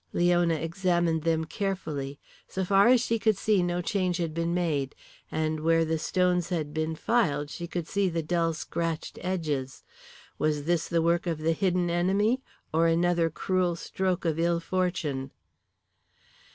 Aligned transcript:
Leona 0.13 0.55
examined 0.55 1.21
them 1.21 1.45
carefully 1.45 2.17
So 2.47 2.65
far 2.65 2.87
as 2.87 3.01
she 3.05 3.19
could 3.19 3.37
see 3.37 3.61
no 3.61 3.83
change 3.83 4.17
had 4.17 4.33
been 4.33 4.51
made. 4.51 4.95
And 5.31 5.59
where 5.59 5.85
the 5.85 5.99
stones 5.99 6.49
had 6.49 6.73
been 6.73 6.95
filed 6.95 7.51
she 7.51 7.67
could 7.67 7.87
see 7.87 8.09
the 8.09 8.23
dull 8.23 8.53
scratched 8.53 9.19
edges. 9.21 9.83
Was 10.39 10.63
this 10.63 10.87
the 10.87 11.03
work 11.03 11.27
of 11.27 11.37
the 11.37 11.53
hidden 11.53 11.91
enemy 11.91 12.41
or 12.73 12.87
another 12.87 13.29
cruel 13.29 13.75
stroke 13.75 14.25
of 14.25 14.39
ill 14.39 14.59
fortune? 14.59 15.29